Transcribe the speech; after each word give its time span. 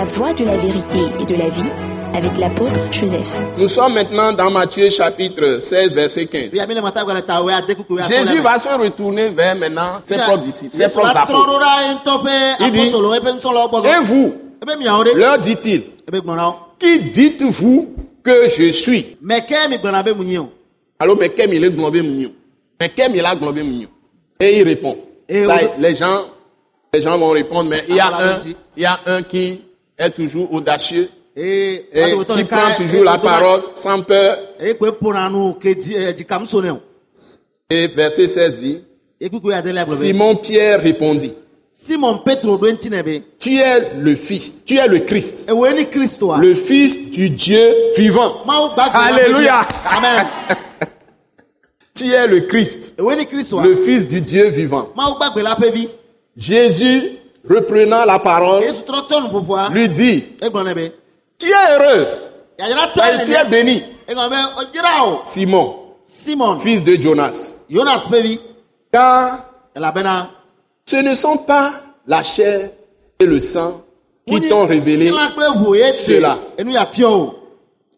La 0.00 0.06
voie 0.06 0.32
de 0.32 0.44
la 0.46 0.56
vérité 0.56 0.98
et 1.20 1.26
de 1.26 1.34
la 1.34 1.50
vie 1.50 1.70
avec 2.14 2.38
l'apôtre 2.38 2.90
Joseph. 2.90 3.42
Nous 3.58 3.68
sommes 3.68 3.92
maintenant 3.92 4.32
dans 4.32 4.50
Matthieu 4.50 4.88
chapitre 4.88 5.58
16, 5.58 5.92
verset 5.92 6.24
15. 6.24 6.54
Ya 6.54 6.66
mine 6.66 6.80
mata 6.80 7.04
gwala 7.04 7.20
ta 7.20 7.42
we 7.42 7.52
ade 7.52 7.74
kuku 7.74 7.98
ya 7.98 8.04
Jésus 8.04 8.40
va 8.40 8.58
se 8.58 8.70
retourner 8.70 9.28
vers 9.28 9.54
maintenant 9.56 10.00
ses 10.02 10.16
propres 10.16 10.38
disciples, 10.38 10.74
ses 10.74 10.88
propres 10.88 11.14
apôtres. 11.14 11.62
Il 12.60 12.72
dit, 12.72 12.86
zɔ. 12.90 13.86
Et 13.86 14.02
vous, 14.02 14.32
ɖe. 14.64 15.14
leur 15.14 15.38
dit-il, 15.38 15.82
wo. 16.10 16.54
qui 16.78 17.00
dites-vous 17.00 17.94
que 18.22 18.48
je 18.48 18.72
suis? 18.72 19.18
Alors, 20.98 21.16
mais 21.18 21.30
il 21.36 21.62
est 21.62 21.70
globé 21.70 22.00
Mais 22.80 22.90
il 23.14 23.26
a 23.26 23.36
globé 23.36 23.62
Et 24.40 24.60
il 24.60 24.62
répond. 24.62 24.96
Ça, 25.28 25.58
les 25.78 25.94
gens, 25.94 26.24
les 26.94 27.02
gens 27.02 27.18
vont 27.18 27.32
répondre, 27.32 27.68
mais 27.68 27.84
il 27.86 27.96
y 27.96 28.00
a 28.00 28.06
Ah, 28.06 28.32
un, 28.32 28.38
il 28.78 28.82
y 28.82 28.86
a 28.86 28.98
un 29.04 29.22
qui 29.22 29.60
est 30.00 30.10
toujours 30.10 30.52
audacieux 30.52 31.08
et 31.36 31.86
qui 32.34 32.44
prend 32.44 32.74
toujours 32.76 33.04
la 33.04 33.18
parole 33.18 33.62
sans 33.74 34.02
peur. 34.02 34.36
Et 37.70 37.86
verset 37.88 38.26
16 38.26 38.56
dit. 38.56 38.82
Simon 39.88 40.36
Pierre 40.36 40.80
répondit, 40.82 41.32
Simon 41.70 42.20
tu 43.38 43.56
es 43.56 43.92
le 44.00 44.14
fils, 44.16 44.64
tu 44.64 44.76
es 44.76 44.88
le 44.88 44.98
Christ, 45.00 45.46
le 45.48 46.54
fils 46.54 47.10
du 47.10 47.30
Dieu 47.30 47.74
vivant. 47.96 48.42
Alléluia. 48.92 49.66
Amen. 49.84 50.26
Tu 51.92 52.12
es 52.12 52.26
le 52.26 52.40
Christ, 52.40 52.94
le 52.98 53.74
fils 53.74 54.08
du 54.08 54.22
Dieu 54.22 54.48
vivant. 54.48 54.88
Jésus, 56.34 57.02
reprenant 57.48 58.04
la 58.04 58.18
parole, 58.18 58.64
lui 59.72 59.88
dit, 59.88 60.24
tu 61.38 61.48
es 61.48 61.74
heureux 61.74 62.06
et 62.58 63.24
tu 63.24 63.32
es 63.32 63.44
béni. 63.48 63.82
Simon, 65.24 65.76
Simon. 66.04 66.58
fils 66.58 66.82
de 66.82 66.94
Jonas. 66.96 67.54
Jonas. 67.68 68.06
Car 68.92 69.46
ce 70.84 70.96
ne 70.96 71.14
sont 71.14 71.36
pas 71.38 71.72
la 72.06 72.22
chair 72.22 72.70
et 73.18 73.24
le 73.24 73.38
sang 73.38 73.82
qui 74.26 74.48
t'ont 74.48 74.66
révélé, 74.66 75.10
cela. 75.92 76.38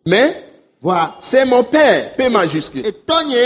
mais 0.06 0.36
c'est 1.20 1.44
mon 1.44 1.62
Père, 1.64 2.12
P 2.12 2.28
majuscule. 2.28 2.82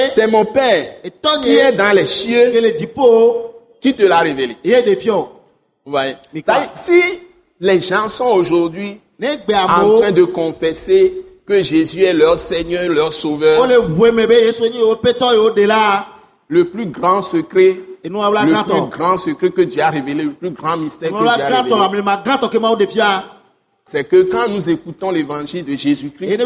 C'est 0.08 0.26
mon 0.26 0.44
Père 0.44 1.02
qui 1.42 1.54
est 1.56 1.72
dans 1.72 1.94
les 1.94 2.06
cieux 2.06 2.52
qui 3.80 3.94
te 3.94 4.02
l'a 4.02 4.18
révélé. 4.20 4.56
Voyez 5.92 6.16
Si 6.74 7.00
les 7.60 7.80
gens 7.80 8.08
sont 8.08 8.26
aujourd'hui 8.26 9.00
en 9.22 9.98
train 10.00 10.12
de 10.12 10.24
confesser 10.24 11.24
que 11.46 11.62
Jésus 11.62 12.02
est 12.02 12.12
leur 12.12 12.38
Seigneur, 12.38 12.88
leur 12.88 13.12
Sauveur, 13.12 13.60
ɖe 15.54 15.66
la. 15.66 16.06
le 16.48 16.64
plus 16.64 16.86
grand 16.86 17.20
secret, 17.20 17.80
le 18.04 18.64
plus 18.64 18.90
grand 18.90 19.16
secret 19.16 19.50
que 19.50 19.62
Dieu 19.62 19.82
a 19.82 19.90
révélé, 19.90 20.24
le 20.24 20.32
plus 20.32 20.50
grand 20.50 20.76
mystère 20.76 21.10
que 21.10 21.18
Dieu 21.18 21.26
a 21.26 21.62
révélé, 21.62 22.02
c'est 23.88 24.02
que 24.02 24.22
quand 24.24 24.48
nous 24.48 24.68
écoutons 24.68 25.12
l'évangile 25.12 25.64
de 25.64 25.76
Jésus-Christ, 25.76 26.42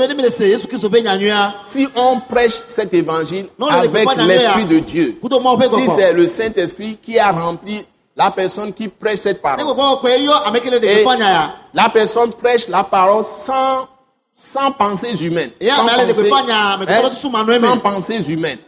nyanyuia. 1.00 1.54
si 1.70 1.88
on 1.96 2.20
prêche 2.20 2.60
cet 2.66 2.92
évangile 2.92 3.46
avec 3.66 3.90
l'Esprit 3.94 4.64
nyanyuia. 4.64 4.66
de 4.66 4.78
Dieu, 4.80 5.18
si 5.70 5.88
c'est 5.96 6.12
le 6.12 6.26
Saint-Esprit 6.26 6.98
qui 7.00 7.18
a 7.18 7.32
rempli 7.32 7.82
la 8.22 8.30
personne 8.30 8.72
qui 8.74 8.88
prêche 8.88 9.20
cette 9.20 9.40
parole, 9.40 9.60
et 11.00 11.04
la 11.72 11.88
personne 11.88 12.30
prêche 12.34 12.68
la 12.68 12.84
parole 12.84 13.24
sans, 13.24 13.88
sans 14.34 14.70
pensées 14.72 15.16
humaines, 15.24 15.52
sans, 15.76 15.84
pensées- 16.06 16.28
hein, 16.88 16.98
sans 17.60 17.76
pensées 17.78 18.22
humaines. 18.30 18.58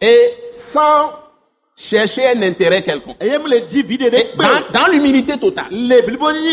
Et 0.00 0.30
sans 0.50 1.10
chercher 1.76 2.26
un 2.34 2.42
intérêt 2.42 2.82
quelconque. 2.82 3.16
Et 4.18 4.32
dans, 4.72 4.86
l'humilité 4.90 5.36
totale, 5.38 5.66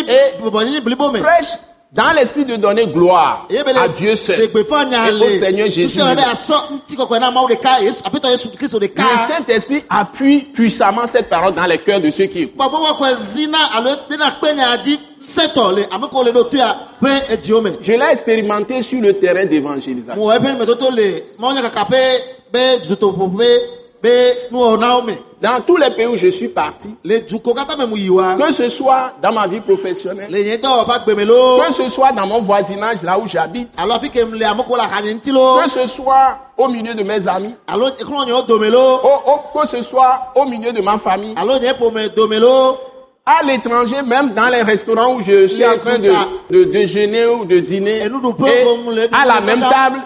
Et- 0.10 0.34
prêche 1.24 1.54
dans 1.94 2.12
l'esprit 2.16 2.44
de 2.44 2.56
donner 2.56 2.88
gloire 2.88 3.48
à 3.78 3.88
Dieu 3.88 4.16
seul 4.16 4.40
et 4.42 5.12
au 5.14 5.30
Seigneur 5.32 5.70
Jésus. 5.70 6.00
Le. 6.00 6.16
Saint-Esprit 9.28 9.84
appuie 9.90 10.40
puissamment 10.40 11.06
cette 11.06 11.30
parole 11.30 11.54
dans 11.54 11.66
les 11.68 11.78
cœurs 11.78 12.02
de 12.02 12.10
ceux 12.10 12.26
qui 12.26 12.40
écoutent. 12.44 12.58
Je 17.82 17.92
l'ai 17.94 18.12
expérimenté 18.12 18.82
sur 18.82 19.00
le 19.00 19.14
terrain 19.14 19.46
d'évangélisation. 19.46 20.20
Dans 25.42 25.60
tous 25.66 25.78
les 25.78 25.90
pays 25.92 26.08
où 26.08 26.16
je 26.18 26.28
suis 26.28 26.48
parti, 26.50 26.90
que 28.38 28.52
ce 28.52 28.70
soit 28.70 29.14
dans 29.22 29.32
ma 29.34 29.48
vie 29.48 29.60
professionnelle, 29.62 30.30
que 31.68 31.74
ce 31.74 31.90
soit 31.90 32.12
dans 32.14 32.28
mon 32.28 32.42
voisinage 32.42 33.02
là 33.04 33.18
où 33.18 33.26
j'habite, 33.28 33.78
que 35.64 35.70
ce 35.70 35.88
soit 35.88 36.38
au 36.58 36.68
milieu 36.70 36.94
de 36.94 37.04
mes 37.04 37.28
amis, 37.28 37.56
au- 39.04 39.32
au- 39.32 39.60
que 39.60 39.68
ce 39.68 39.82
soit 39.82 40.32
au 40.36 40.46
milieu 40.46 40.72
de 40.74 40.82
ma 40.82 40.98
famille, 40.98 41.34
à 43.26 43.42
l'étranger, 43.46 44.02
même 44.06 44.34
dans 44.34 44.50
les 44.50 44.62
restaurants 44.64 45.16
où 45.16 45.22
je 45.22 45.48
suis 45.48 45.66
en 45.66 45.78
train 45.78 45.98
de, 45.98 46.12
de 46.50 46.64
déjeuner 46.66 47.26
ou 47.28 47.46
de 47.46 47.60
dîner, 47.60 48.02
Et 48.50 48.64
à 49.14 49.26
la 49.26 49.40
même 49.42 49.60
table, 49.70 50.02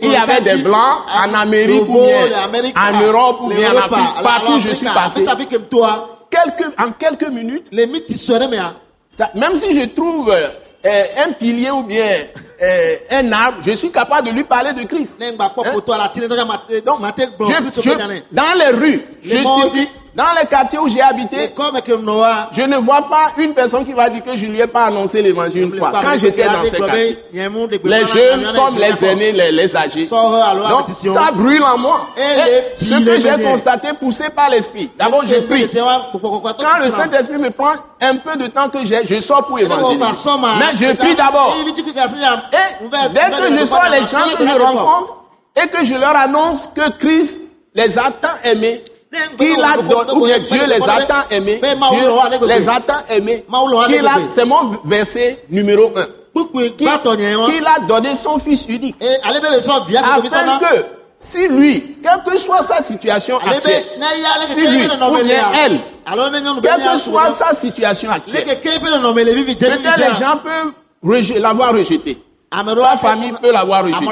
il 0.00 0.10
y 0.10 0.16
avait 0.16 0.40
des 0.40 0.56
blancs 0.62 0.98
en 1.06 1.34
Amérique 1.34 1.82
ou 1.88 1.92
bien 2.06 2.28
en 2.76 2.92
Europe 3.06 3.36
ou 3.42 3.48
bien 3.56 3.72
en 3.72 3.76
Afrique, 3.78 4.22
partout 4.22 4.52
où 4.52 4.60
je 4.60 4.68
suis 4.74 4.86
passé. 4.94 5.20
Quelques, 6.30 6.70
en 6.80 6.92
quelques 6.92 7.28
minutes, 7.28 7.68
hein. 7.70 8.74
ça- 9.18 9.30
même 9.34 9.54
si 9.54 9.78
je 9.78 9.86
trouve 9.88 10.30
euh, 10.30 11.04
un 11.26 11.32
pilier 11.32 11.70
ou 11.70 11.82
bien 11.82 12.06
euh, 12.62 12.96
un 13.10 13.32
arbre, 13.32 13.58
je 13.66 13.72
suis 13.72 13.90
capable 13.90 14.28
de 14.28 14.32
lui 14.32 14.44
parler 14.44 14.72
de 14.72 14.82
Christ. 14.84 15.18
mate 16.48 16.82
Donc, 16.86 17.00
je, 17.46 17.52
je- 17.82 17.90
dans 18.32 18.58
les 18.58 18.70
rues, 18.78 19.02
je 19.22 19.36
suis 19.36 19.82
dans 20.14 20.34
les 20.38 20.46
quartiers 20.46 20.78
où 20.78 20.88
j'ai 20.88 21.00
habité, 21.00 21.54
je 21.56 22.62
ne 22.62 22.76
vois 22.76 23.02
pas 23.08 23.32
une 23.38 23.54
personne 23.54 23.84
qui 23.84 23.94
va 23.94 24.10
dire 24.10 24.22
que 24.22 24.36
je 24.36 24.44
ne 24.46 24.50
lui 24.52 24.60
ai 24.60 24.66
pas 24.66 24.84
annoncé 24.86 25.22
l'évangile 25.22 25.62
une 25.62 25.78
fois. 25.78 25.90
Quand 26.02 26.18
j'étais 26.18 26.44
dans 26.44 26.62
ces 26.64 26.76
quartiers, 26.76 27.18
les 27.32 28.06
jeunes 28.06 28.52
comme 28.54 28.78
les 28.78 29.04
aînés, 29.04 29.32
les, 29.32 29.52
les 29.52 29.76
âgés. 29.76 30.06
Donc, 30.06 30.86
ça 31.02 31.32
brûle 31.32 31.62
en 31.62 31.78
moi. 31.78 32.08
Et 32.16 32.20
Et 32.20 32.44
les 32.44 32.86
ce 32.86 32.94
que 33.04 33.20
j'ai 33.20 33.42
constaté, 33.42 33.88
poussé 33.98 34.24
par 34.30 34.50
l'Esprit. 34.50 34.90
D'abord, 34.98 35.24
je 35.24 35.36
prie. 35.40 35.66
Quand 35.70 36.84
le 36.84 36.90
Saint-Esprit 36.90 37.38
me 37.38 37.50
prend 37.50 37.72
un 38.00 38.16
peu 38.16 38.36
de 38.36 38.48
temps 38.48 38.68
que 38.68 38.84
j'ai, 38.84 39.06
je 39.06 39.20
sors 39.20 39.46
pour 39.46 39.58
évangéliser. 39.58 40.04
Mais 40.58 40.76
je 40.76 40.92
prie 40.94 41.14
d'abord. 41.14 41.56
Et 41.58 43.08
dès 43.14 43.30
que 43.30 43.58
je 43.58 43.64
sors 43.64 43.88
les 43.90 44.00
gens 44.00 44.36
que 44.36 44.46
je 44.46 44.58
rencontre 44.62 45.16
et 45.56 45.68
que 45.68 45.84
je 45.84 45.94
leur 45.94 46.16
annonce 46.16 46.68
que 46.74 46.90
Christ 46.98 47.40
les 47.74 47.96
a 47.98 48.10
tant 48.10 48.28
aimés, 48.44 48.82
qu'il 49.38 49.62
a 49.62 49.76
donné, 49.76 50.12
ou 50.12 50.24
bien 50.24 50.38
Dieu 50.38 50.60
les 50.68 50.82
a 50.88 51.02
tant 51.04 51.24
aimés, 51.30 51.60
Dieu 51.60 52.46
les 52.46 52.68
a 52.68 52.80
tant 52.80 52.94
aimés, 53.10 53.44
qu'il 53.88 54.06
a, 54.06 54.12
c'est 54.28 54.44
mon 54.44 54.78
verset 54.84 55.44
numéro 55.50 55.92
un, 55.96 56.06
qu'il 56.34 56.72
qu'il 56.76 56.88
a 56.88 56.98
donné? 57.86 58.14
son 58.16 58.38
Fils 58.38 58.66
unique, 58.68 58.96
afin 59.02 60.58
que 60.58 60.84
si 61.18 61.46
lui, 61.46 61.98
quelle 62.02 62.22
que 62.24 62.38
soit 62.38 62.62
sa 62.62 62.82
situation 62.82 63.38
actuelle, 63.38 63.84
si 64.46 64.66
lui 64.66 64.86
ou 64.86 65.22
bien 65.22 65.44
elle, 65.64 65.78
quelle 66.62 66.80
que 66.82 66.98
soit 66.98 67.30
sa 67.30 67.54
situation 67.54 68.10
actuelle, 68.10 68.44
peut-être 68.44 69.98
les 69.98 70.14
gens 70.14 70.38
peuvent 70.42 71.38
l'avoir 71.40 71.72
rejeté. 71.74 72.18
Sa 72.52 72.96
famille 72.98 73.32
peut 73.40 73.50
l'avoir 73.52 73.84
rejeté. 73.84 74.04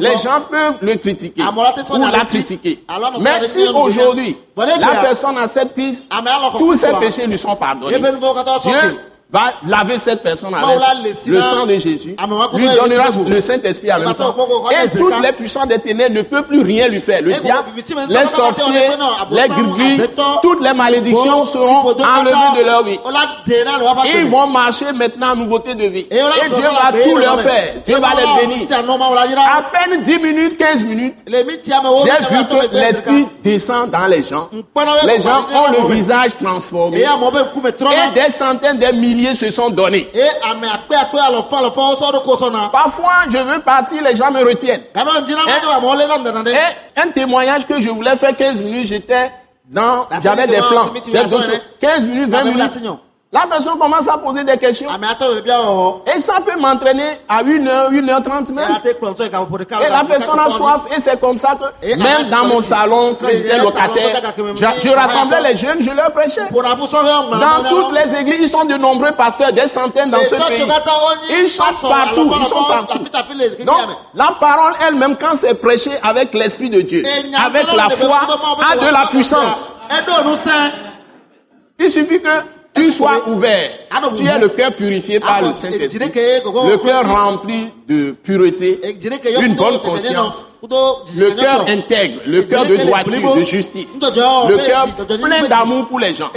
Les 0.00 0.16
gens 0.16 0.40
peuvent 0.50 0.78
le 0.80 0.94
critiquer 0.94 1.42
ou 1.42 1.98
la 2.10 2.24
critiquer. 2.24 2.84
Mais 3.20 3.44
si 3.44 3.68
aujourd'hui, 3.68 4.36
la 4.56 5.00
personne 5.02 5.36
a 5.38 5.46
cette 5.48 5.74
crise, 5.74 6.06
tous 6.58 6.76
ses 6.76 6.92
péchés 6.94 7.26
lui 7.26 7.36
sont 7.38 7.54
pardonnés. 7.56 7.98
Dieu 7.98 8.98
va 9.34 9.52
laver 9.66 9.98
cette 9.98 10.22
personne 10.22 10.54
avec 10.54 10.78
le 11.26 11.40
sang 11.42 11.66
de 11.66 11.74
Jésus, 11.74 12.14
lui 12.54 12.68
donnera 12.68 13.08
le 13.26 13.40
Saint-Esprit 13.40 13.92
en 13.92 13.98
même 13.98 14.14
temps. 14.14 14.34
Et 14.70 14.96
toutes 14.96 15.20
les 15.20 15.32
puissances 15.32 15.66
des 15.66 15.80
ténèbres 15.80 16.14
ne 16.14 16.22
peuvent 16.22 16.46
plus 16.46 16.62
rien 16.62 16.86
lui 16.86 17.00
faire. 17.00 17.20
Le 17.20 17.32
diable, 17.34 17.68
les 18.08 18.26
sorciers, 18.26 18.90
les 19.32 19.48
gris 19.48 20.00
toutes 20.40 20.62
les 20.62 20.72
malédictions 20.72 21.44
seront 21.46 21.80
enlevées 21.80 22.60
de 22.60 22.64
leur 22.64 22.84
vie. 22.84 22.98
Ils 24.16 24.26
vont 24.28 24.46
marcher 24.46 24.92
maintenant 24.92 25.32
en 25.32 25.36
nouveauté 25.36 25.74
de 25.74 25.86
vie. 25.86 26.06
Et 26.10 26.20
Dieu 26.54 26.62
va 26.62 26.92
tout 27.02 27.16
leur 27.16 27.40
faire. 27.40 27.74
Dieu 27.84 27.98
va 27.98 28.10
les 28.16 28.46
bénir. 28.46 28.68
À 28.72 29.62
peine 29.62 30.02
10 30.02 30.18
minutes, 30.20 30.58
15 30.58 30.84
minutes, 30.84 31.24
j'ai 31.26 32.36
vu 32.36 32.44
que 32.44 32.76
l'Esprit 32.76 33.26
descend 33.42 33.90
dans 33.90 34.06
les 34.06 34.22
gens. 34.22 34.48
Les 35.04 35.20
gens 35.20 35.46
ont 35.52 35.72
le 35.72 35.92
visage 35.92 36.30
transformé. 36.40 37.00
Et 37.00 38.14
des 38.14 38.30
centaines, 38.30 38.78
des 38.78 38.92
milliers 38.92 39.23
se 39.34 39.50
sont 39.50 39.70
donnés. 39.70 40.10
Parfois, 42.70 43.12
je 43.30 43.38
veux 43.38 43.60
partir, 43.60 44.02
les 44.02 44.16
gens 44.16 44.30
me 44.30 44.44
retiennent. 44.44 44.82
Et 46.52 47.00
un 47.00 47.08
témoignage 47.08 47.66
que 47.66 47.80
je 47.80 47.88
voulais 47.90 48.16
faire 48.16 48.36
15 48.36 48.62
minutes, 48.62 48.86
j'étais 48.86 49.30
dans, 49.66 50.06
j'avais 50.22 50.46
des 50.46 50.58
plans. 50.68 50.90
15 51.80 52.06
minutes, 52.06 52.28
20 52.30 52.44
minutes. 52.44 52.72
La 53.34 53.48
personne 53.48 53.76
commence 53.80 54.06
à 54.06 54.16
poser 54.16 54.44
des 54.44 54.56
questions. 54.56 54.86
Ah, 54.88 55.16
oh. 55.66 56.02
Et 56.14 56.20
ça 56.20 56.34
peut 56.46 56.56
m'entraîner 56.56 57.18
à 57.28 57.42
1h, 57.42 57.90
1h30 57.90 58.52
même. 58.52 58.78
Et 58.84 59.90
la 59.90 60.04
personne 60.04 60.38
a 60.38 60.48
soif. 60.48 60.82
Et 60.96 61.00
c'est 61.00 61.20
comme 61.20 61.36
ça 61.36 61.56
que, 61.56 61.96
même 61.96 62.28
dans 62.30 62.44
mon 62.46 62.60
salon, 62.60 63.16
j'étais 63.20 63.58
locataire, 63.58 64.22
je, 64.54 64.88
rassemblais 64.88 65.40
les 65.50 65.56
jeunes, 65.56 65.82
je 65.82 65.90
leur 65.90 66.12
prêchais. 66.12 66.48
Dans 66.52 67.68
toutes 67.68 67.92
les 67.92 68.14
églises, 68.20 68.42
ils 68.42 68.48
sont 68.48 68.64
de 68.66 68.76
nombreux 68.76 69.10
pasteurs, 69.10 69.52
des 69.52 69.66
centaines 69.66 70.10
dans 70.10 70.20
ce 70.20 70.36
pays. 70.36 70.62
Ils 71.30 71.48
sont 71.48 71.64
partout. 71.82 72.32
Ils 72.38 72.46
sont 72.46 72.64
partout. 72.68 72.98
Donc, 73.64 73.76
la 74.14 74.28
parole 74.38 74.74
elle-même, 74.86 75.16
quand 75.16 75.36
c'est 75.36 75.60
prêché 75.60 75.90
avec 76.04 76.34
l'Esprit 76.34 76.70
de 76.70 76.82
Dieu, 76.82 77.02
avec 77.44 77.66
la 77.74 77.90
foi, 77.90 78.20
a 78.70 78.76
de 78.76 78.92
la 78.92 79.06
puissance. 79.08 79.74
Il 81.80 81.90
suffit 81.90 82.22
que 82.22 82.28
tu 82.74 82.90
sois 82.90 83.28
ouvert. 83.28 83.70
Tu 84.16 84.28
as 84.28 84.38
le 84.38 84.48
cœur 84.48 84.72
purifié 84.72 85.20
par 85.20 85.42
le 85.42 85.52
Saint-Esprit. 85.52 85.98
Le 85.98 86.76
cœur 86.76 87.08
rempli 87.08 87.70
de 87.88 88.10
pureté, 88.12 88.80
d'une 89.38 89.54
bonne 89.54 89.78
conscience. 89.80 90.48
Le 90.62 91.30
cœur 91.30 91.66
intègre, 91.68 92.20
le 92.26 92.42
cœur 92.42 92.66
de 92.66 92.76
droiture, 92.76 93.34
de 93.36 93.44
justice. 93.44 93.98
Le 94.00 94.56
cœur 94.66 94.88
plein 95.18 95.48
d'amour 95.48 95.86
pour 95.86 96.00
les 96.00 96.14
gens. 96.14 96.30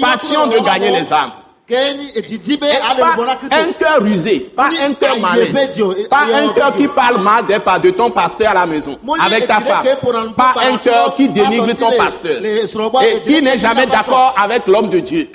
Passion 0.00 0.46
de 0.46 0.58
gagner 0.64 0.90
les 0.90 1.12
âmes 1.12 1.32
un 1.70 3.72
cœur 3.78 4.00
rusé, 4.00 4.50
pas 4.56 4.70
un 4.82 4.94
cœur 4.94 5.20
malin, 5.20 5.44
pas 6.08 6.24
un 6.34 6.48
cœur 6.54 6.74
qui 6.74 6.88
parle 6.88 7.20
mal 7.20 7.44
de 7.46 7.90
ton 7.90 8.10
pasteur 8.10 8.52
à 8.52 8.54
la 8.54 8.64
maison, 8.66 8.98
avec 9.20 9.46
ta 9.46 9.60
femme, 9.60 9.84
pas 10.34 10.54
un 10.72 10.78
cœur 10.78 11.14
qui 11.14 11.28
dénigre 11.28 11.74
ton 11.74 11.92
pasteur 11.92 12.42
et 12.42 13.20
qui 13.22 13.42
n'est 13.42 13.58
jamais 13.58 13.84
d'accord 13.86 14.34
avec 14.42 14.66
l'homme 14.66 14.88
de 14.88 15.00
Dieu, 15.00 15.28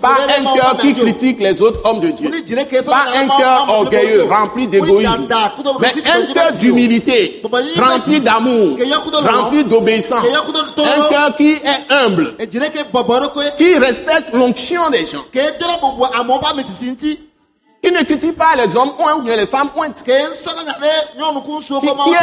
pas 0.00 0.16
un 0.40 0.44
cœur 0.56 0.76
qui 0.80 0.94
critique 0.94 1.38
les 1.38 1.62
autres 1.62 1.80
hommes 1.84 2.00
de 2.00 2.10
Dieu, 2.10 2.28
pas 2.84 3.04
un 3.14 3.28
cœur 3.38 3.66
orgueilleux, 3.68 4.24
rempli 4.24 4.66
d'égoïsme, 4.66 5.28
mais 5.80 5.94
un 6.04 6.32
cœur 6.32 6.52
d'humilité, 6.58 7.40
rempli 7.76 8.20
d'amour, 8.20 8.76
rempli 9.32 9.62
d'obéissance, 9.62 10.26
un 10.78 11.08
cœur 11.08 11.36
qui 11.36 11.52
est 11.52 11.92
humble, 11.92 12.34
qui 13.56 13.78
respecte 13.78 14.34
l'onction 14.34 14.90
des 14.90 15.06
gens 15.06 15.24
qui 17.82 17.92
ne 17.92 18.02
critique 18.04 18.36
pas 18.36 18.56
les 18.56 18.74
hommes 18.76 18.92
ou 18.98 19.22
bien 19.22 19.36
les 19.36 19.46
femmes 19.46 19.70
qui, 20.04 20.10
est 20.10 20.26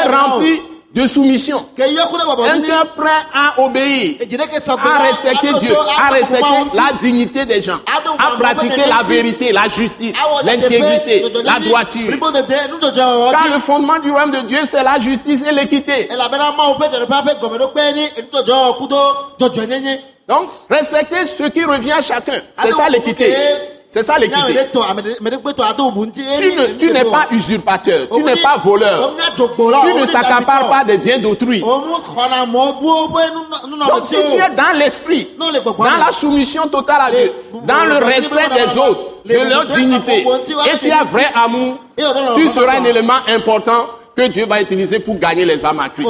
rempli 0.10 0.62
de 0.94 1.08
soumission. 1.08 1.58
Un 1.78 2.62
cœur 2.62 2.86
prêt 2.96 3.10
à 3.34 3.62
obéir, 3.62 4.16
à 4.22 5.00
respecter 5.04 5.54
Dieu, 5.60 5.76
à 5.98 6.10
respecter 6.14 6.44
la 6.74 6.98
dignité 7.02 7.46
des 7.46 7.62
gens, 7.62 7.80
à 8.18 8.32
pratiquer 8.40 8.86
la 8.88 9.04
vérité, 9.04 9.52
la 9.52 9.68
justice, 9.68 10.16
l'intégrité, 10.44 11.26
la 11.44 11.60
droiture. 11.60 12.18
Car 13.32 13.48
le 13.54 13.60
fondement 13.60 14.00
du 14.00 14.10
royaume 14.10 14.32
de 14.32 14.42
Dieu, 14.48 14.60
c'est 14.64 14.84
la 14.84 15.00
justice 15.00 15.44
et 15.46 15.54
l'équité. 15.54 16.08
Donc, 20.28 20.50
respecter 20.70 21.26
ce 21.28 21.44
qui 21.44 21.64
revient 21.64 21.92
à 21.92 22.02
chacun. 22.02 22.42
C'est 22.54 22.72
ça 22.72 22.90
l'équité. 22.90 23.34
C'est 23.88 24.04
ça 24.04 24.18
l'équité. 24.18 24.54
Tu 26.80 26.92
n'es 26.92 27.06
pas 27.06 27.28
usurpateur, 27.32 28.08
tu 28.14 28.24
n'es 28.24 28.36
pas 28.38 28.58
voleur, 28.58 29.14
tu 29.36 29.94
ne 29.94 30.06
s'accapares 30.06 30.70
pas 30.70 30.84
des 30.84 30.98
biens 30.98 31.20
d'autrui. 31.20 31.62
Donc 31.62 31.84
si 34.06 34.16
tu 34.16 34.36
es 34.36 34.50
dans 34.56 34.78
l'esprit, 34.78 35.28
dans 35.40 35.52
la 36.06 36.12
soumission 36.12 36.68
totale 36.68 37.02
à 37.02 37.12
Dieu, 37.12 37.32
dans 37.64 37.86
le 37.86 37.98
respect 38.04 38.50
des 38.50 38.78
autres, 38.78 39.06
de 39.26 39.34
leur 39.50 39.66
dignité, 39.68 40.26
et 40.74 40.78
tu 40.80 40.92
as 40.92 41.04
vrai 41.04 41.28
amour, 41.36 41.78
tu 42.36 42.48
seras 42.50 42.80
un 42.80 42.84
élément 42.84 43.20
important 43.28 43.86
que 44.18 44.28
Dieu 44.28 44.46
va 44.48 44.62
utiliser 44.62 45.00
pour 45.00 45.18
gagner 45.20 45.46
les 45.46 45.64
âmes 45.64 45.80
à 45.80 45.90
Christ. 45.90 46.10